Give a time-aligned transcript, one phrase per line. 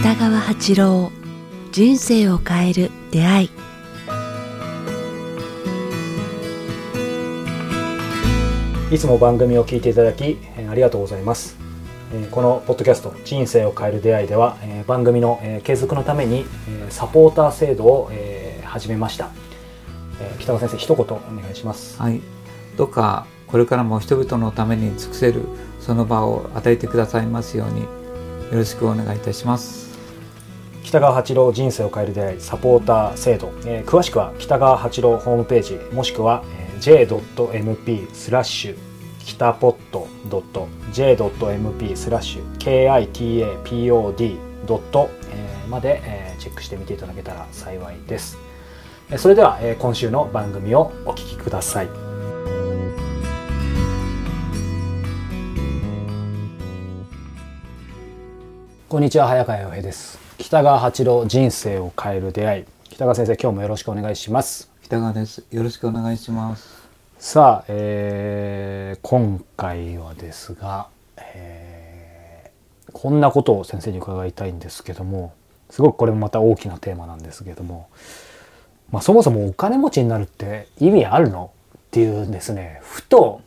[0.00, 1.12] 北川八郎
[1.70, 3.50] 人生を変える出会い。
[8.92, 10.36] いつも番組を聞いていただき
[10.68, 11.56] ありがとうございます。
[12.12, 19.30] えこのポッドキャスト「人生を変える出会い」ではえ番組のえ継続のためにえサポーター制度をえ始めました。
[20.22, 22.20] えー北川先生一言お願いしますはい、
[22.76, 25.42] どうかこれからも人々のために尽くせる
[25.80, 27.88] その場を与えてくださいますようによ
[28.52, 29.92] ろしくお願いいたします。
[30.84, 38.76] 北川八郎人生を変える出会いサポーター制度、えー詳しくは北川八郎ホームページもしくは、えー j.mp スラッシュ
[39.24, 40.08] 北ポット
[40.92, 48.36] .j.mp スラッシュ kitapod ドットえーまで、えーチェックしてみていただけたら幸いです。
[49.12, 51.88] えーそれでは、えー今週の番組をお聞きください。
[58.88, 60.18] こんにちは早川洋平です。
[60.38, 62.64] 北川八郎人生を変える出会い。
[62.88, 64.70] 北川先生今日もよろしくお願いします。
[64.82, 65.44] 北川です。
[65.50, 66.88] よろしくお願いします。
[67.18, 70.88] さあ、えー今回はですが、
[71.18, 75.34] えーこんなことを先生に伺いたいんですけども
[75.70, 77.88] すごくこれもまた大きなテーマなんですけども、
[78.92, 83.40] まあ、そもそもお金持ちになるって意味あるのっていうんですねふと、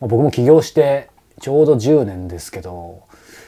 [0.00, 1.08] まあ僕も起業して
[1.40, 3.02] ちょうど10年ですけど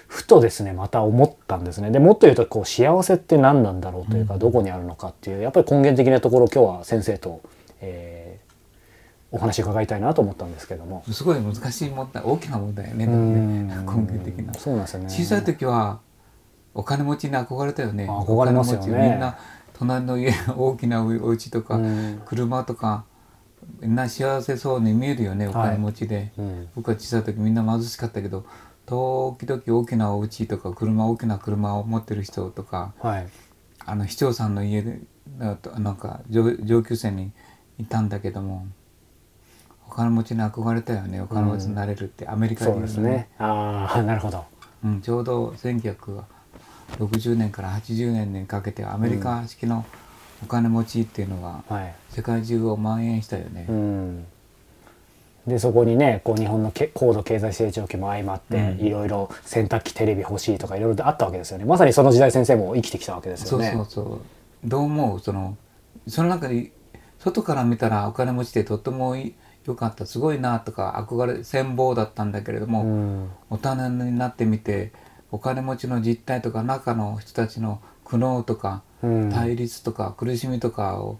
[0.06, 7.42] ふとですねまた思ったんですねでもっと言うとこう幸せって何なんだろうというか、どこにあるのかっていうやっぱり根源的なところ今日は先生と、
[7.80, 8.22] えー
[9.32, 11.02] お話伺いたいなと思ったんですけども。
[11.10, 13.06] すごい難しい問題、大きな問題よね。
[13.06, 14.52] ね根源的な。
[14.54, 15.08] そうなんですよね。
[15.08, 16.00] 小さい時は
[16.74, 18.06] お金持ちに憧れたよね。
[18.06, 19.38] 憧れますよねみんな
[19.74, 23.04] 隣の家大きなお家とか、うん車とか
[23.80, 28.44] みんな幸せそうに見えるよねお金持ちで、うん僕は小さい時みんな貧しかったけど
[28.86, 33.28] 時々大きなお家とか車大きな車を持ってる人とかはい。
[33.84, 35.00] あの市長さんの家で
[35.38, 37.32] ななんか上上級生に
[37.78, 38.66] いたんだけども
[39.86, 43.28] お金持ちに憧れたよねお金持ちになれるって、アメリカでそうですね。
[43.38, 44.44] ああ、なるほど。
[44.82, 45.54] うん、ちょうど
[46.98, 49.84] 1960年から80年にかけてアメリカ式の
[50.42, 51.94] お金持ちっていうのがはい。
[52.10, 53.66] 世界中を蔓延したよね。
[53.68, 54.26] うん。
[55.46, 64.20] でそこにねこう日本のけ高度経済成長期も相まって、うんいろいろ洗濯機テレビ欲しいとかいろいろあったわけですよねまさにその時代先生も生きてきたわけですそうよねそうそう
[64.64, 65.20] どう思う？
[65.20, 65.56] その
[66.06, 66.70] その中で
[67.18, 69.16] 外から見たらお金持ちってとっても
[69.66, 74.92] 良かったすごいなとか憧れ羨望だったんだけれども、うん大人になってみて
[75.32, 79.30] お金持ちの実態とか中の人たちの苦悩とかうん。
[79.30, 81.18] 対立とか苦しみとかを、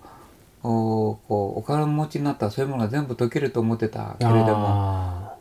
[0.62, 5.34] おこうお金持ちになったらそういうものが全部解けると思ってたけれどもあ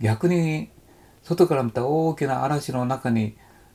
[0.00, 0.68] 逆に
[1.24, 3.34] 外から見た大きな嵐の中に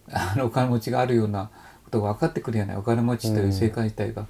[0.09, 1.50] あのお金持ちがあるような
[1.84, 4.28] ことが分かってくるよねお金持ちという世界自体が、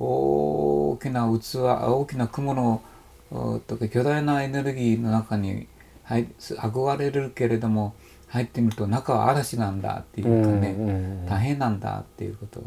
[0.00, 2.82] 大きな器大きな雲の
[3.30, 5.68] おとか巨大なエネルギーの中に
[6.02, 7.94] 入憧れるけれども
[8.28, 10.92] 入ってみると中は嵐なんだっていうかね、うんうんう
[11.24, 11.26] ん。
[11.26, 12.66] 大変なんだっていうことが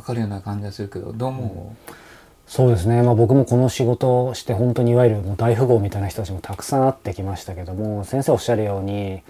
[0.00, 1.92] 分かるような感じがするけどどう思う、
[2.46, 9.22] そうですね、まあ、僕もこの仕事をして本当にいわゆるもう大富豪みたいな人たちもたくさん会ってきましたけども先生おっしゃるように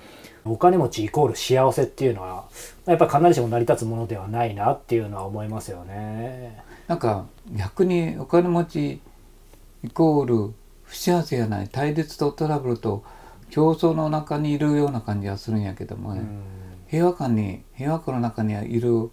[0.44, 2.44] お金持ちイコール幸せっていうのは
[2.86, 6.62] やっぱり必ずしも成り立つものではないなっていうのは思いますよね。
[6.86, 9.00] なんか逆にお金持ち
[9.82, 13.04] イコール不幸せやない対立とトラブルと
[13.50, 16.22] 競争の中にいるような感じがするんやけどもね、
[16.88, 19.10] 平和感に平和感の中にいる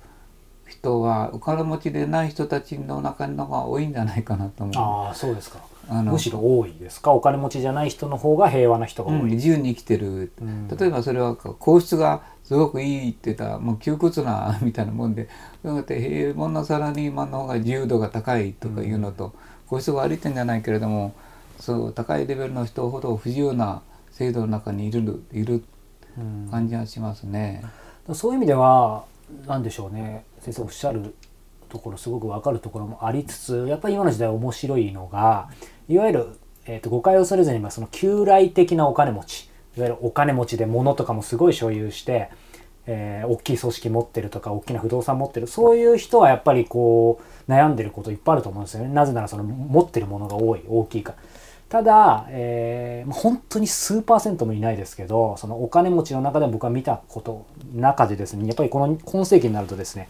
[0.67, 4.75] 人はお金持ちでない人たちの中の方が多いんじゃないかなと思う。
[4.77, 5.59] ああそうですか。
[5.89, 7.11] あのむしろ多いですか？
[7.11, 9.33] お金持ちじゃない人の方が平和な人が多うん、い。
[9.33, 10.67] 自由に生きてる、うん。
[10.69, 15.27] 例えばそれは皇室がすごくいいって言ったらもう窮屈な みたいなもんで。
[15.63, 19.33] そうやって平凡なサラリーマンの方が自由度が高いとかいうのと、
[19.67, 21.13] 皇室が悪い点じゃないけれども
[21.59, 25.63] そう高いレベルの人ほど不自由な制度の中にいるいる
[26.17, 27.63] うん感じがしますね。
[28.13, 29.05] そういう意味では
[29.47, 31.13] 何でしょうね先生おっしゃる
[31.69, 35.49] ところすごく分かるところもありつつやっぱり今の時代面白いのが
[35.87, 36.27] いわゆる、
[36.65, 42.29] えー、と誤解を恐れずに言えばその旧来的なお金持ちいわゆるお金持ちで物とかもすごい所有して、
[42.87, 51.17] えー大きい組織持ってるとか大きな不動産持ってるそういう人はやっぱりこう悩んでることいっぱいあると思うんですよねなぜならその持ってるものが多い大きいから。
[51.71, 60.09] ただ、えーまあ本当に数パーセントもいないですけどそのお金持ちの中で僕は見たこと中でですねやっぱりこの今世紀になるとですね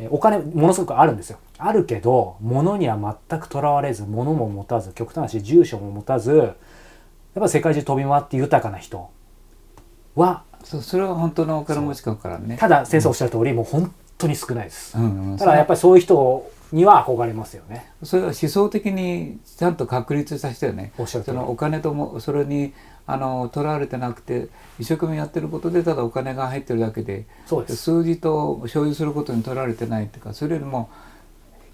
[0.00, 1.38] えーお金ものすごくあるんですよ。
[1.58, 6.54] あるけど物には全くとらわれず物も持たず極端な話住所も持たずやっ
[7.34, 9.10] ぱ世界中飛び回って豊かな人
[10.16, 12.56] はそうそれは本当のお金持ちかからね。
[12.58, 15.36] ただ先生おっしゃる通り、もう本当に少ないです、うんうん。
[15.38, 17.90] ただやっぱりそういう人には憧れますよね。
[18.02, 20.92] それは思想的にちゃんと確立した人よね。
[20.98, 21.36] おっしゃる通り。
[21.36, 22.72] そのお金ともそれに
[23.06, 27.76] あのとらわれてなくて一生懸命やってることでただお金が入ってるだけでそうです。
[27.76, 30.90] 数字と所有することにとらわれてないっていうかそれよりも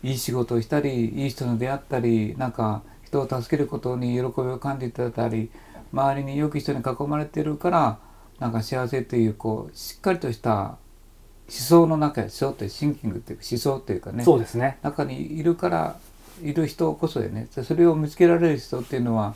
[0.03, 5.51] いい仕事をしたりいい人に出会ったりなんか人を助けることに喜びを感じてたり
[5.93, 7.99] 周りに良き人に囲まれてるから
[8.39, 10.79] なんか幸せというこうしっかりとした思
[11.49, 14.25] 想の中や思想ってシンキングっていうか思想っていうかね。
[14.25, 14.79] そうですね。
[14.83, 15.97] 中にいるから
[16.43, 17.49] いる人こそでね。
[17.51, 19.35] それを見つけられる人っていうのは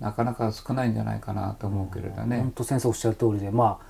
[0.00, 2.50] なかなか少ないんじゃないかなと思うけれど本ね。
[2.54, 3.86] 当先生おっしゃる通りでまあ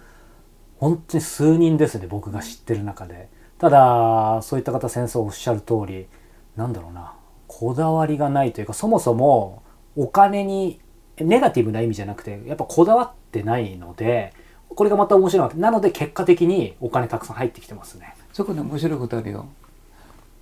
[0.79, 3.29] 本当に数人ですね僕が知ってる中で。
[3.59, 6.09] ただそういった方先生おっしゃる通り
[6.56, 7.14] なんだろうな。
[7.47, 9.62] こだわりがないというかそもそも
[9.94, 10.81] お金に
[11.19, 14.32] ネガティブな意味じゃなくてやっぱこだわってないので
[14.74, 15.58] これがまた面白いわけ。
[15.58, 18.14] なので結果的にお金たくさん入ってきてますね。
[18.32, 19.46] そこで面白いことあるよ。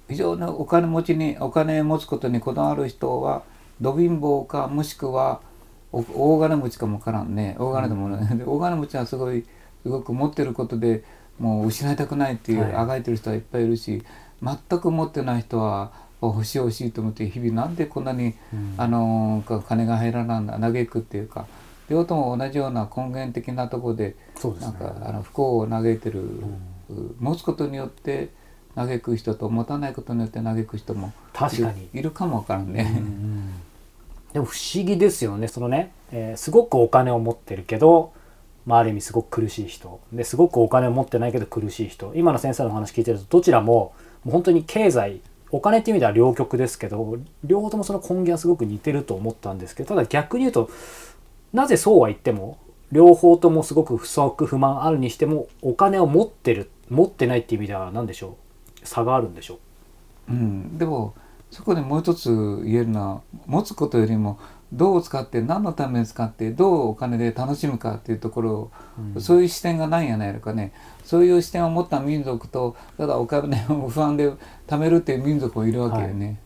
[0.08, 3.42] 非常にお金持ちにお金持つことにこだわる人は
[3.80, 5.40] ど貧乏かもしくは
[5.92, 6.04] お
[6.36, 7.56] 大金持ちかもわからんね。
[7.58, 9.44] 大金でもない、で大金持ちはすごい
[9.82, 11.04] すごく持ってることで
[11.38, 12.74] もう失いたくないっていうはい。
[12.74, 14.02] あがいてる人はいっぱいいるし
[14.42, 15.92] 全く持ってない人は
[16.22, 18.34] 欲しい欲しいと思って日々なんでこんなに、
[18.76, 21.46] あのー金が入らないんだ嘆くっていうか
[21.90, 24.72] 両方とも同じような根源的なところでそうですね。
[24.80, 26.22] なんかあの不幸を嘆いてる、
[27.18, 28.30] 持つことによって
[28.76, 31.88] 嘆く人と持たないことによって嘆く人も確かに。
[31.92, 33.02] いるかもわからんね。
[34.32, 38.12] でも不思議ですよねそのね、えーすごくお金を持ってるけど、
[38.64, 40.00] まあ、ある意味すごく苦しい人。
[40.12, 42.12] ですごくお金を持ってないけど苦しい人。
[42.14, 45.20] 今の先生の話聞いてるとどちらももう本当に経済
[45.50, 50.70] お金っていう意味では両極ですけど両方ともその根源はすごく似てると思ったんですけどただ逆に言うと
[51.52, 52.58] なぜそうは言っても
[52.92, 58.36] 両方ともすごく不足不満あるにしてもお金を持ってる持ってないっていう意味では何でしょ
[58.82, 58.86] う？
[58.86, 59.58] 差があるんでしょ
[60.28, 60.32] う？
[60.32, 61.14] うん、でも
[61.50, 62.30] そこでもう一つ
[62.64, 64.38] 言えるのは持つことよりも
[64.72, 68.70] どう使って何のために使ってどうお金で楽しむかっていうところを、
[69.18, 70.72] そういう視点がないんやないのかね。
[71.02, 74.32] そういう視点を持った民族とただお金を不安で
[74.68, 76.38] 貯めるっていう民族もいるわけよね。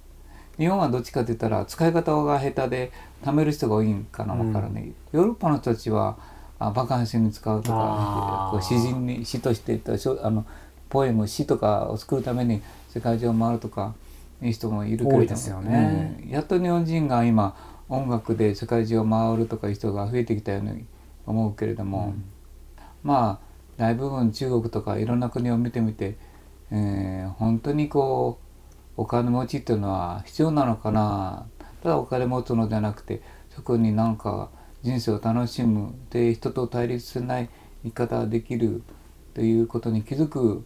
[0.58, 2.92] 日本はどっちかって言ったら使い方が下手で
[3.24, 6.16] 貯める人が多いんかなわからない、ヨーロッパの人たちは
[6.58, 9.80] あバカンスに使うとかこう詩人に詩として
[10.22, 10.46] あの
[10.88, 13.94] ポエム詩とかを作るために世界中を回るとか
[14.40, 15.18] いう人もいるけれども。
[15.18, 16.16] 多いですよね。
[16.24, 16.30] うん。
[16.30, 17.56] やっと日本人が今
[17.88, 20.84] 音楽で世界中を回るとかいう人が増えてきたように
[21.26, 22.14] 思うけれども、
[23.02, 23.44] まあ
[23.76, 26.16] 大部分中国とかいろんな国を見てみて、
[26.70, 28.43] えー本当にこう
[28.96, 31.46] お金持ちっていうのは必要なのかな。
[31.82, 33.20] ただお金持つのではなくて
[33.54, 34.48] そこになんか
[34.82, 37.48] 人生を楽しむで人と対立しない
[37.84, 38.82] 生き方ができる
[39.34, 40.64] ということに気づく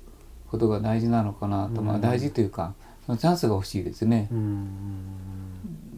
[0.51, 2.75] ことが大事なのかなと、まあ大事というか
[3.07, 4.29] そのチャンスが欲しいですね。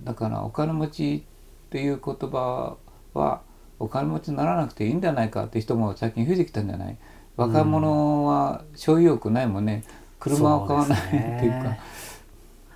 [0.04, 2.76] だからお金持ちっていう言葉
[3.14, 3.42] は
[3.78, 6.96] お金持ちにならなくていいんじゃないかって人も最近増えてきたんじゃない？
[7.36, 9.84] 若者は所有欲ないもんね。
[10.18, 11.16] 車を買わないって
[11.46, 11.76] いうか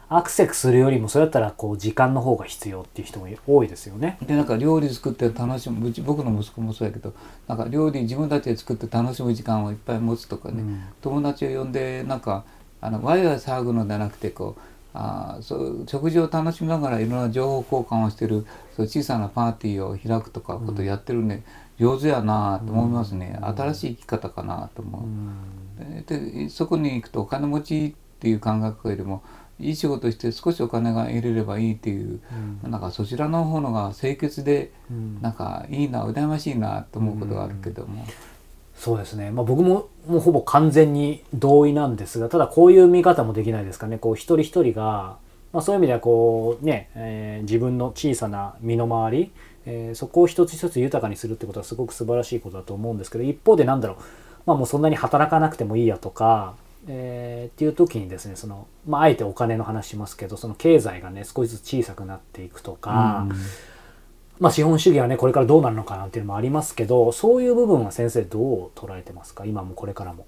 [0.09, 4.19] アクセクするよりもそれだったらこう時間の方が必要っていう人も多いですよね。
[4.23, 7.13] でなんか料理作って楽しむうち僕の息子もそうやけど
[7.49, 12.45] なんか料理自分たちで作って楽しむ時間をいっぱい持つとかね、うん友達を呼んでなんか
[12.81, 14.61] あのワイワイ騒ぐのではなくてこう
[14.95, 21.45] あーそう食事を楽しみながらいろんな情報交換をしてるそう小さなパーティーを開くとかことやってるね、
[21.79, 26.07] 上手やなと思いますね、新しい生き方かなと思う。
[26.07, 29.23] でそこに行くとお金持ちっていう感覚よりも
[29.61, 32.21] いい仕事して少しお金が入れればいいっていう、
[32.63, 34.73] なんかそちらの方のが清潔で、
[35.21, 38.05] なんかいいな羨ましいなと思うことがあるけども、
[38.77, 43.99] そうですね、まあ、僕ももうほぼ完全に同意なんですがただこういう見方もできないですかね。
[43.99, 45.17] こう一人一人が、
[45.53, 49.33] まあ、そういう意味ではこうね、えー自分の小さな身の回り、
[49.67, 53.97] えーそこを一つ一つ豊かにするってことはすごく素晴らしいことだと思うんですけど一方でなんだろう、
[54.47, 56.57] まあ、もうそんなに働かなくてもいいやとか、
[56.87, 63.27] えーっていう時にですねその、まあ、あえてお金の話しますけどその経済がね少しずつ小さくなっていくとか、
[64.39, 69.45] まあ、資本主義はねこれからどうなるのかなっていうのもありますけどそういう部分は先生どう捉えてますか？
[69.45, 70.27] 今もこれからも。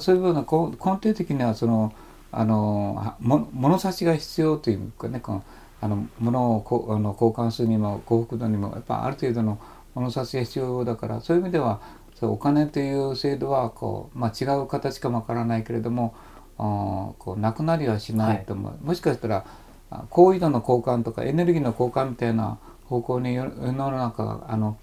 [0.00, 1.92] そういう部分は根底的にはその
[2.30, 5.44] あのはも物差しが必要というかねこの
[5.80, 9.58] あの物をこうあの交換するにも幸福度にもやっぱある程度の
[9.94, 11.80] 物差しが必要だからそういう意味では
[12.18, 16.16] そうお金という制度はこう、まあ、違う形かもわからないけれども
[16.58, 19.46] あこうなくなりはしないと思う、もしかしたら
[19.90, 24.76] あ高緯度の交換とかエネルギーの交換みたいな方向に世世の中があの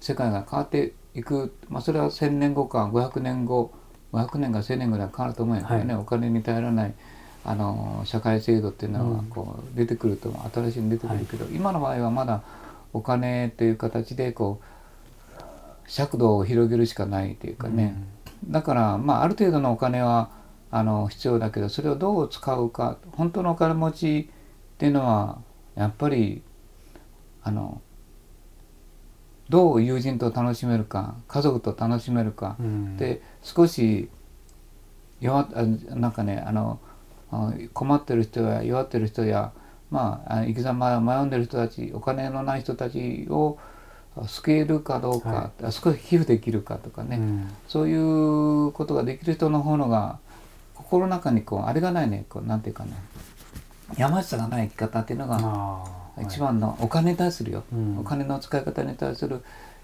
[0.00, 3.72] 世界が変わっていく、まあ、それは1,000年後か500年後
[4.12, 6.94] 500年か1,000年ぐらい変わると思うんやけどね、はお金に頼らない
[7.46, 12.42] あの社会制度っていうのがこう出てくると、新しいの出てくるけど、今の場合はまだ
[12.92, 14.73] お金という形でこう
[15.86, 17.96] 尺度を広げるしかないというかね、
[18.48, 20.30] だからまあある程度のお金は
[20.70, 24.30] あの必要だけどそれをどう使うか本当のお金持ち
[24.74, 25.38] っていうのは
[25.76, 26.42] やっぱり
[27.42, 27.80] あの
[29.48, 32.96] どう友人と楽しめるか家族と楽しめるか、うん。
[32.96, 34.08] で少し
[35.20, 35.62] 弱あ
[35.94, 36.80] なんかねあの
[37.30, 39.52] あ困ってる人や弱ってる人や
[39.90, 43.73] まああ生き様を迷んでる人たちお金のない人たちをあ
[44.26, 47.48] 救えるかどうか、はあ少し寄付できるかとかね、うん。
[47.68, 50.18] そういうことができる人の方のが
[50.74, 52.92] 心の中にこうあれがないねこうなんていうかね。
[53.98, 55.84] 山下がない生き方っていうのが
[56.22, 57.98] 一番のお金に対するよ、うん。
[57.98, 59.42] お金の使い方に対する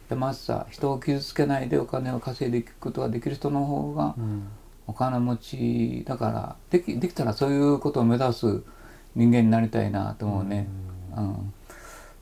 [0.09, 4.49] 山下人を傷つけないでお金を稼いでいくことができる人の方がうん。
[4.87, 8.63] お金持ちだからできできたらそういうことを目指す
[9.15, 10.67] 人間になりたいなと思うね。
[11.17, 11.53] うん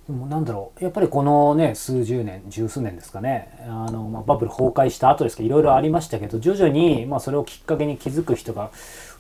[0.09, 8.71] でもなんだろうやっぱりこのね数十年十数年ですかねあの、まあ、バブル崩壊した後ですけどいろいろありましたけど徐々に、まあ、それをきっかけに気づく人が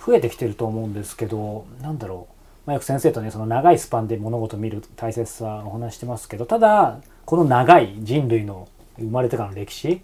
[0.04, 2.34] 増えてきてると思うんですけどなんだろう、
[2.66, 8.66] まあ、よく先生とねその長いスパンで物事を見る大切さをお話ししてますけどただこの長い人類の
[8.98, 10.00] 生まれてからの歴史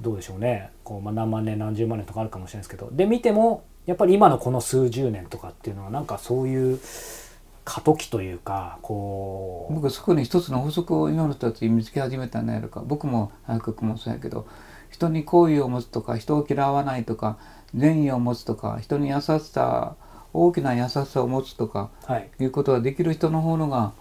[0.00, 6.80] どうでしょうねこう、まあ、何万年何十万年とかあるかもしれないですけどで見てもやっぱり今のこの数十年とかっていうのはなんかそういう
[7.68, 12.82] 過渡期というかこう僕そこに一つの法則を今の人たち見つけ始めたんじゃないのか。
[12.86, 14.46] 僕も早くもそうやけど
[14.88, 17.36] 人に好意を持つとか人を嫌わないとか
[17.74, 19.96] 善意を持つとか人に優しさ
[20.32, 22.30] 大きな優しさを持つとかはい。
[22.40, 23.92] いうことができる人の方のが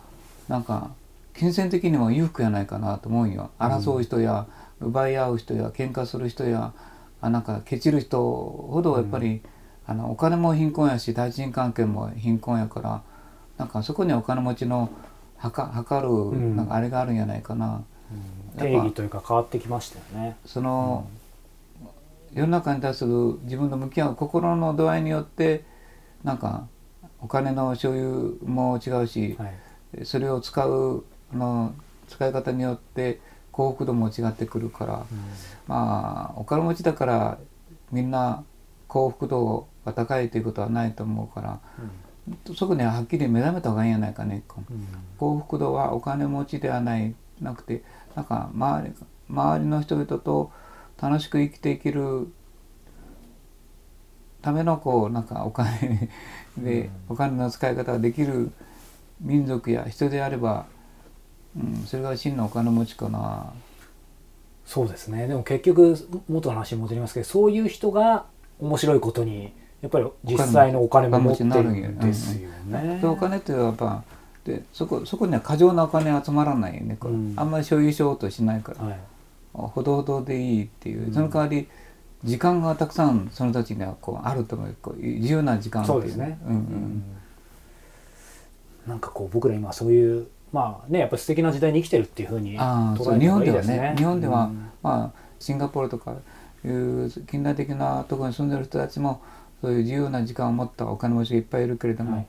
[0.47, 0.91] なんか
[1.33, 3.51] 金銭的にも裕福やないかなと思うよ。
[3.59, 4.47] 争う人や、
[4.79, 6.71] 奪い合う人や喧嘩する人や
[7.19, 9.41] あなんかケチる人ほどやっぱり、
[9.85, 13.03] あのお金も貧困やし対人関係も貧困やから
[13.57, 14.89] なんかそこにお金持ちの
[15.37, 16.55] はか測るん。
[16.55, 17.65] なんかあれがあるんじゃないかな。
[17.65, 17.83] やっ
[18.57, 20.37] ぱ定義というか変わってきましたよね。
[20.45, 21.07] その、
[22.33, 25.63] 世の中に対する自分の向き合う心の度合いによって
[26.23, 26.67] なんか
[27.21, 29.45] お金の所有も違うし、は
[29.99, 30.05] い。
[30.05, 31.73] それを使うあの
[32.07, 33.19] 使い方によって
[33.51, 35.05] 幸福度も違ってくるから、
[35.67, 37.37] まあお金持ちだから
[37.91, 38.43] みんな
[38.87, 41.59] 幸福度が高いということはないと思うから、
[42.55, 44.43] そこにははっきり目覚めた方がいいんじゃないかね。
[45.17, 47.83] 幸福度はお金持ちではないなくて
[48.15, 48.93] なんか周り
[49.29, 50.51] 周りの人々と
[51.01, 52.27] 楽しく生きていける
[54.41, 56.09] ためのこうなんかお金
[56.57, 58.51] で、お金の使い方ができる
[59.19, 60.65] 民族や人であれば、
[61.55, 63.53] うん、それが真のお金持ちかな。
[64.65, 65.95] そうですねでも結局
[66.27, 68.25] 元の話に戻りますけどそういう人が
[68.59, 72.99] 面白いことにやっぱり実際のお金も持ってるんですよね。
[73.01, 74.03] でお金ってやっぱ
[74.47, 76.97] でそこそこには過剰なお金集まらないよね。
[76.99, 77.33] これ、うん。
[77.35, 78.85] あんまり所有しようとしないから。
[78.85, 78.99] はい。
[79.53, 81.13] ほどほどでいいっていう、うん。
[81.13, 81.67] その代わり
[82.23, 84.75] 時間がたくさんその人たちにはこうあると思う。
[84.81, 86.39] こう自由な時間っていそうですね。
[86.45, 87.03] うんうん。
[88.87, 93.77] なんかこう僕ら今そういうまあねやっぱり素敵な時代に生きてるっていうふうに日本ではね。
[93.79, 94.71] ね日本では、うん。
[94.81, 96.15] まあシンガポールとか
[96.65, 99.21] いう近代的なところに住んでる人たちも
[99.61, 102.27] そういう自由な時間を持ったお金持ちがいっぱいいるけれども、はい。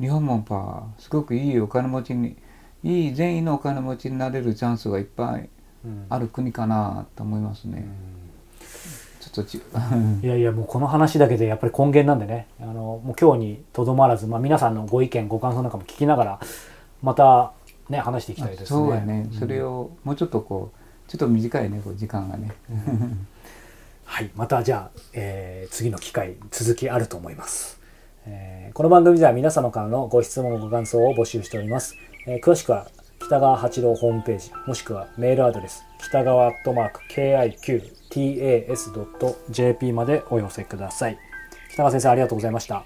[0.00, 2.36] 日本もやっぱすごくいいお金持ちに
[2.82, 5.48] いい善意のお金持ちになれるチャンスがいっぱい
[5.84, 6.06] うん。
[6.08, 7.86] ある国かなと思いますね。
[9.20, 12.46] ちょっとちいやいやもうこの話だけでやっぱり根源なんでね。
[12.60, 16.40] あのもう今日にとどまらず、まあ、皆さんのご意見ご感想なんかも聞きながら
[17.02, 17.52] また
[17.88, 18.66] ね話していきたいですね。
[18.66, 22.52] そうやね、うんそれをもうちょっとこうちょっと短いねこう時間がね。
[24.06, 27.78] はい、またじゃあ、えー次の機会続きあると思います、
[28.26, 31.96] えーこの番組では皆様からのご質問ご感想を募集しております、
[32.26, 32.86] えー詳しくは
[33.20, 37.00] 北川八郎ホームページもしくはメールアドレス北川アットマーク
[38.10, 41.18] KIQTAS.jp までお寄せください。
[41.72, 42.84] 北川先生ありがとうございました。